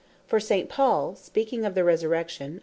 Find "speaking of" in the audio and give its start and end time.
1.13-1.75